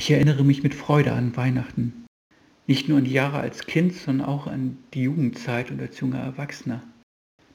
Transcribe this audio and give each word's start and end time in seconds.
Ich 0.00 0.10
erinnere 0.10 0.44
mich 0.44 0.62
mit 0.62 0.74
Freude 0.74 1.12
an 1.12 1.36
Weihnachten. 1.36 2.06
Nicht 2.66 2.88
nur 2.88 2.96
an 2.96 3.04
die 3.04 3.12
Jahre 3.12 3.40
als 3.40 3.66
Kind, 3.66 3.92
sondern 3.92 4.26
auch 4.26 4.46
an 4.46 4.78
die 4.94 5.02
Jugendzeit 5.02 5.70
und 5.70 5.78
als 5.78 6.00
junger 6.00 6.20
Erwachsener. 6.20 6.82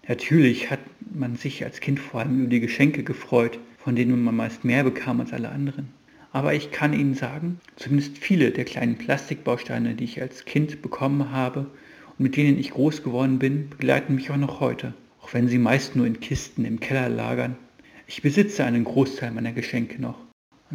Natürlich 0.08 0.70
hat 0.70 0.82
man 1.12 1.38
sich 1.38 1.64
als 1.66 1.80
Kind 1.80 2.00
vor 2.00 2.20
allem 2.20 2.42
über 2.42 2.50
die 2.52 2.60
Geschenke 2.60 3.02
gefreut, 3.02 3.58
von 3.80 3.96
denen 3.96 4.24
man 4.24 4.36
meist 4.36 4.64
mehr 4.64 4.84
bekam 4.84 5.22
als 5.22 5.34
alle 5.34 5.50
anderen. 5.50 5.88
Aber 6.34 6.54
ich 6.54 6.70
kann 6.70 6.94
Ihnen 6.94 7.16
sagen, 7.16 7.60
zumindest 7.78 8.20
viele 8.20 8.52
der 8.52 8.66
kleinen 8.66 9.00
Plastikbausteine, 9.00 9.96
die 9.96 10.04
ich 10.04 10.22
als 10.22 10.46
Kind 10.46 10.84
bekommen 10.84 11.32
habe 11.32 11.62
und 11.62 12.20
mit 12.20 12.38
denen 12.38 12.60
ich 12.60 12.70
groß 12.70 13.02
geworden 13.02 13.40
bin, 13.40 13.72
begleiten 13.72 14.14
mich 14.14 14.30
auch 14.30 14.38
noch 14.38 14.60
heute, 14.60 14.94
auch 15.20 15.34
wenn 15.34 15.48
sie 15.48 15.58
meist 15.58 15.96
nur 15.96 16.06
in 16.06 16.20
Kisten 16.20 16.64
im 16.64 16.80
Keller 16.80 17.10
lagern. 17.10 17.56
Ich 18.06 18.22
besitze 18.22 18.66
einen 18.66 18.84
Großteil 18.84 19.32
meiner 19.32 19.52
Geschenke 19.52 20.00
noch. 20.00 20.20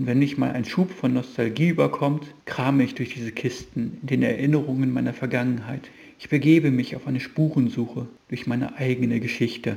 Und 0.00 0.06
wenn 0.06 0.20
mich 0.20 0.38
mal 0.38 0.52
ein 0.52 0.64
Schub 0.64 0.90
von 0.90 1.12
Nostalgie 1.12 1.68
überkommt, 1.68 2.34
krame 2.46 2.84
ich 2.84 2.94
durch 2.94 3.12
diese 3.12 3.32
Kisten 3.32 3.98
in 4.00 4.06
den 4.06 4.22
Erinnerungen 4.22 4.94
meiner 4.94 5.12
Vergangenheit. 5.12 5.90
Ich 6.18 6.30
begebe 6.30 6.70
mich 6.70 6.96
auf 6.96 7.06
eine 7.06 7.20
Spurensuche 7.20 8.08
durch 8.28 8.46
meine 8.46 8.76
eigene 8.76 9.20
Geschichte. 9.20 9.76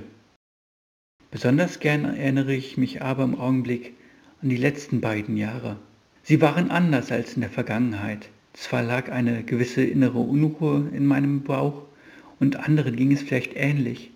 Besonders 1.30 1.82
gern 1.82 2.06
erinnere 2.06 2.54
ich 2.54 2.78
mich 2.78 3.02
aber 3.02 3.26
im 3.26 3.38
Augenblick 3.38 3.96
an 4.42 4.48
die 4.48 4.56
letzten 4.56 5.02
beiden 5.02 5.36
Jahre. 5.36 5.76
Sie 6.22 6.40
waren 6.40 6.72
anders 6.72 7.12
als 7.12 7.34
in 7.34 7.42
der 7.42 7.50
Vergangenheit. 7.50 8.30
Zwar 8.54 8.82
lag 8.82 9.12
eine 9.12 9.44
gewisse 9.44 9.84
innere 9.84 10.20
Unruhe 10.20 10.90
in 10.94 11.06
meinem 11.06 11.42
Bauch 11.42 11.82
und 12.40 12.56
anderen 12.66 12.96
ging 12.96 13.12
es 13.12 13.24
vielleicht 13.24 13.58
ähnlich, 13.58 14.12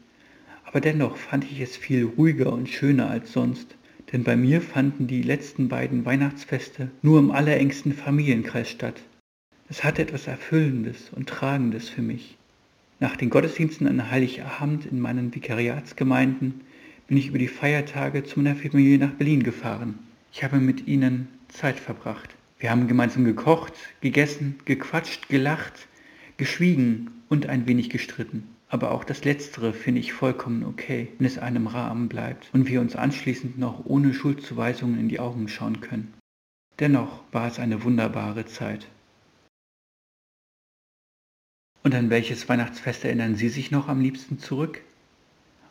aber 0.64 0.80
dennoch 0.80 1.18
fand 1.18 1.44
ich 1.44 1.60
es 1.60 1.76
viel 1.76 2.06
ruhiger 2.06 2.54
und 2.54 2.70
schöner 2.70 3.10
als 3.10 3.34
sonst 3.34 3.76
denn 4.12 4.24
bei 4.24 4.38
mir 4.38 4.62
fanden 4.62 5.08
die 5.08 5.22
letzten 5.22 5.68
beiden 5.68 6.06
Weihnachtsfeste 6.06 6.92
nur 7.02 7.20
im 7.20 7.32
allerengsten 7.32 7.94
Familienkreis 7.94 8.70
statt. 8.70 9.02
Es 9.70 9.84
hatte 9.84 10.02
etwas 10.02 10.28
Erfüllendes 10.28 11.10
und 11.14 11.28
Tragendes 11.28 11.90
für 11.90 12.02
mich. 12.02 12.38
Nach 13.00 13.16
den 13.16 13.30
Gottesdiensten 13.30 13.88
an 13.88 14.10
Heiligabend 14.10 14.86
in 14.86 15.00
meinen 15.00 15.36
Vikariatsgemeinden 15.36 16.62
bin 17.08 17.18
ich 17.18 17.28
über 17.28 17.38
die 17.38 17.48
Feiertage 17.48 18.24
zu 18.24 18.40
meiner 18.40 18.56
Familie 18.56 18.98
nach 18.98 19.12
Berlin 19.12 19.44
gefahren. 19.44 20.00
Ich 20.32 20.44
habe 20.44 20.58
mit 20.58 20.88
ihnen 20.88 21.28
Zeit 21.50 21.80
verbracht. 21.80 22.36
Wir 22.60 22.72
haben 22.72 22.88
gemeinsam 22.88 23.24
gekocht, 23.24 23.74
gegessen, 24.02 24.56
gequatscht, 24.66 25.30
gelacht, 25.30 25.88
geschwiegen 26.38 27.12
und 27.30 27.48
ein 27.48 27.68
wenig 27.68 27.90
gestritten. 27.90 28.44
Aber 28.70 28.92
auch 28.92 29.06
das 29.06 29.24
Letztere 29.24 29.72
finde 29.72 30.02
ich 30.02 30.12
vollkommen 30.12 30.66
okay, 30.66 31.08
wenn 31.18 31.28
es 31.28 31.38
einem 31.38 31.68
Rahmen 31.68 32.10
bleibt 32.10 32.50
und 32.54 32.68
wir 32.68 32.82
uns 32.82 32.96
anschließend 32.96 33.58
noch 33.58 33.86
ohne 33.86 34.14
Schuldzuweisungen 34.14 35.00
in 35.00 35.08
die 35.08 35.20
Augen 35.20 35.48
schauen 35.48 35.80
können. 35.80 36.14
Dennoch 36.80 37.24
war 37.32 37.48
es 37.48 37.60
eine 37.60 37.84
wunderbare 37.84 38.46
Zeit. 38.46 38.88
Und 41.84 41.96
an 41.96 42.10
welches 42.10 42.50
Weihnachtsfest 42.50 43.06
erinnern 43.06 43.36
Sie 43.36 43.48
sich 43.48 43.72
noch 43.72 43.88
am 43.88 44.02
liebsten 44.02 44.40
zurück? 44.40 44.82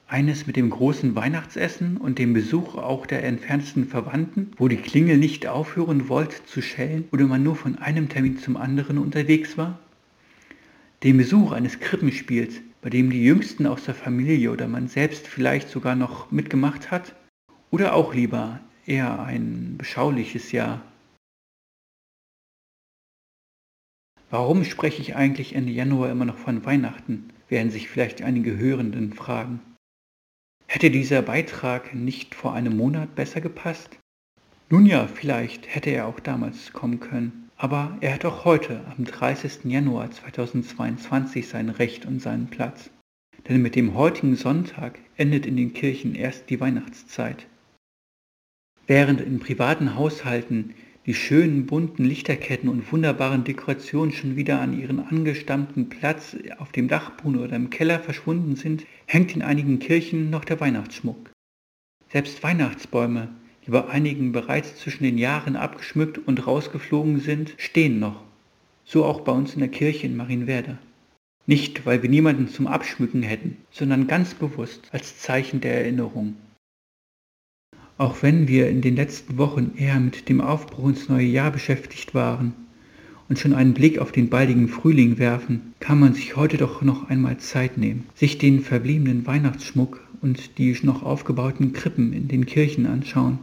Eines 0.09 0.47
mit 0.47 0.57
dem 0.57 0.71
großen 0.71 1.15
Weihnachtsessen 1.15 1.99
und 1.99 2.19
dem 2.19 2.33
Besuch 2.33 2.77
auch 2.77 3.07
der 3.07 3.25
entferntesten 3.25 3.87
Verwandten, 3.87 4.53
wo 4.57 4.69
die 4.69 4.77
Klingel 4.77 5.19
nicht 5.19 5.47
aufhören 5.47 6.09
wollte 6.09 6.45
zu 6.47 6.63
schellen 6.63 7.09
oder 7.13 7.27
man 7.27 7.43
nur 7.43 7.57
von 7.57 7.77
einem 7.77 8.09
Termin 8.09 8.39
zum 8.39 8.57
anderen 8.57 8.99
unterwegs 8.99 9.59
war? 9.59 9.79
Den 11.03 11.19
Besuch 11.19 11.53
eines 11.53 11.81
Krippenspiels, 11.81 12.63
bei 12.83 12.91
dem 12.91 13.11
die 13.11 13.23
Jüngsten 13.23 13.67
aus 13.67 13.85
der 13.85 13.95
Familie 13.95 14.51
oder 14.51 14.69
man 14.69 14.89
selbst 14.89 15.27
vielleicht 15.27 15.69
sogar 15.69 15.97
noch 15.97 16.31
mitgemacht 16.31 16.91
hat? 16.91 17.15
Oder 17.71 17.95
auch 17.95 18.15
lieber 18.15 18.61
eher 18.87 19.21
ein 19.21 19.77
beschauliches 19.77 20.53
Jahr? 20.53 20.83
Warum 24.31 24.65
spreche 24.65 25.01
ich 25.03 25.15
eigentlich 25.15 25.55
Ende 25.55 25.73
Januar 25.73 26.11
immer 26.11 26.25
noch 26.25 26.39
von 26.39 26.65
Weihnachten, 26.65 27.31
werden 27.49 27.71
sich 27.71 27.89
vielleicht 27.89 28.23
einige 28.23 28.57
Hörenden 28.57 29.13
fragen. 29.13 29.61
Hätte 30.67 30.91
dieser 30.91 31.23
Beitrag 31.23 31.95
nicht 31.95 32.35
vor 32.35 32.53
einem 32.53 32.77
Monat 32.77 33.15
besser 33.15 33.41
gepasst? 33.41 33.99
Nun 34.69 34.85
ja, 34.85 35.07
vielleicht 35.07 35.73
hätte 35.73 35.91
er 35.91 36.07
auch 36.07 36.19
damals 36.19 36.73
kommen 36.73 36.99
können. 36.99 37.46
Aber 37.57 37.97
er 38.01 38.15
hat 38.15 38.25
auch 38.27 38.45
heute, 38.45 38.83
am 38.97 39.05
30. 39.05 39.65
Januar 39.65 40.11
2022, 40.11 41.49
sein 41.49 41.71
Recht 41.71 42.05
und 42.05 42.21
seinen 42.21 42.49
Platz. 42.49 42.91
Denn 43.49 43.63
mit 43.63 43.77
dem 43.77 43.95
heutigen 43.95 44.37
Sonntag 44.37 44.99
endet 45.17 45.47
in 45.47 45.57
den 45.57 45.73
Kirchen 45.73 46.15
erst 46.15 46.51
die 46.51 46.61
Weihnachtszeit. 46.61 47.47
Während 48.87 49.21
in 49.21 49.41
privaten 49.41 49.95
Haushalten 49.95 50.75
die 51.07 51.15
schönen 51.15 51.67
bunten 51.67 52.05
Lichterketten 52.05 52.69
und 52.69 52.93
wunderbaren 52.93 53.45
Dekorationen 53.45 54.13
schon 54.13 54.37
wieder 54.37 54.61
an 54.61 54.79
ihren 54.79 55.01
angestammten 55.01 55.89
Platz 55.89 56.37
auf 56.59 56.73
dem 56.73 56.89
Dachboden 56.89 57.39
oder 57.41 57.57
im 57.57 57.71
Keller 57.71 58.01
verschwunden 58.01 58.57
sind, 58.57 58.85
hängt 59.07 59.35
in 59.35 59.43
einigen 59.43 59.79
Kirchen 59.79 60.31
noch 60.31 60.45
der 60.45 60.61
Weihnachtsschmuck. 60.61 61.31
Selbst 62.11 62.43
Weihnachtsbäume, 62.43 63.29
die 63.67 63.73
bei 63.73 63.87
einigen 63.89 64.31
bereits 64.31 64.77
zwischen 64.77 65.03
den 65.03 65.19
Jahren 65.19 65.57
abgeschmückt 65.57 66.19
und 66.19 66.47
rausgeflogen 66.47 67.19
sind, 67.19 67.55
stehen 67.57 67.99
noch. 67.99 68.23
So 68.85 69.05
auch 69.05 69.23
bei 69.23 69.33
uns 69.33 69.55
in 69.55 69.61
der 69.61 69.69
Kirche 69.69 70.07
in 70.07 70.17
Marienwerder. 70.17 70.79
Nicht, 71.47 71.85
weil 71.85 72.03
wir 72.03 72.11
niemanden 72.11 72.49
zum 72.49 72.69
Abschmücken 72.69 73.23
hätten, 73.23 73.57
sondern 73.73 74.07
ganz 74.07 74.35
bewusst 74.35 74.89
als 74.93 75.19
Zeichen 75.19 75.61
der 75.61 75.81
Erinnerung. 75.81 76.37
Auch 77.99 78.23
wenn 78.23 78.47
wir 78.47 78.69
in 78.69 78.83
den 78.83 78.95
letzten 78.95 79.37
Wochen 79.39 79.73
eher 79.77 79.99
mit 79.99 80.29
dem 80.29 80.41
Aufbruch 80.41 80.89
ins 80.89 81.09
neue 81.09 81.27
Jahr 81.27 81.51
beschäftigt 81.51 82.15
waren 82.15 82.53
und 83.29 83.39
schon 83.39 83.53
einen 83.53 83.75
Blick 83.75 83.99
auf 83.99 84.13
den 84.13 84.29
baldigen 84.29 84.69
Frühling 84.69 85.19
werfen, 85.19 85.75
kann 85.81 85.99
man 85.99 86.15
sich 86.15 86.37
heute 86.37 86.57
doch 86.57 86.83
noch 86.83 87.09
einmal 87.09 87.39
Zeit 87.39 87.79
nehmen, 87.79 88.07
sich 88.15 88.39
den 88.39 88.61
verbliebenen 88.61 89.27
Weihnachtsschmuck 89.27 90.07
und 90.21 90.59
die 90.59 90.77
noch 90.83 91.03
aufgebauten 91.03 91.73
Krippen 91.73 92.13
in 92.13 92.29
den 92.29 92.47
Kirchen 92.47 92.87
anschauen 92.87 93.39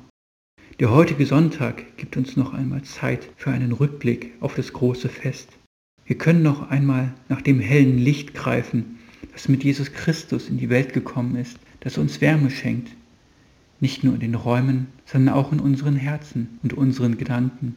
der 0.79 0.89
heutige 0.89 1.25
Sonntag 1.28 1.97
gibt 1.97 2.17
uns 2.17 2.35
noch 2.35 2.53
einmal 2.53 2.81
Zeit 2.81 3.29
für 3.35 3.51
einen 3.51 3.73
Rückblick 3.73 4.31
auf 4.39 4.56
das 4.56 4.73
große 4.73 5.07
Fest. 5.07 5.50
Wir 6.06 6.17
können 6.17 6.41
noch 6.41 6.69
einmal 6.69 7.13
nach 7.29 7.41
dem 7.41 7.59
hellen 7.59 8.00
Licht 8.00 8.34
greifen, 8.34 8.97
das 9.31 9.47
mit 9.47 9.63
Jesus 9.63 9.94
Christus 9.94 10.50
in 10.50 10.57
die 10.57 10.69
Welt 10.69 10.94
gekommen 10.94 11.35
ist, 11.35 11.59
das 11.81 11.97
uns 11.97 12.22
Wärme 12.22 12.50
schenkt, 12.50 12.91
nicht 13.79 14.03
nur 14.03 14.16
in 14.16 14.19
den 14.19 14.35
Räumen, 14.35 14.88
sondern 15.06 15.35
auch 15.35 15.51
in 15.51 15.59
unseren 15.59 15.95
Herzen 15.95 16.59
und 16.63 16.73
unseren 16.73 17.17
Gedanken. 17.17 17.75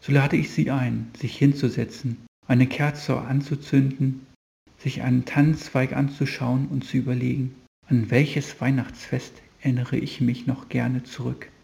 So 0.00 0.12
lade 0.12 0.36
ich 0.36 0.50
Sie 0.50 0.70
ein, 0.70 1.08
sich 1.16 1.36
hinzusetzen, 1.36 2.16
eine 2.48 2.66
Kerze 2.66 3.20
anzuzünden, 3.20 4.26
sich 4.78 5.02
einen 5.02 5.24
Tannenzweig 5.24 5.92
anzuschauen 5.94 6.66
und 6.66 6.84
zu 6.84 6.96
überlegen, 6.96 7.54
an 7.88 8.10
welches 8.10 8.60
Weihnachtsfest 8.60 9.42
erinnere 9.66 9.96
ich 9.96 10.20
mich 10.20 10.46
noch 10.46 10.68
gerne 10.68 11.02
zurück. 11.02 11.50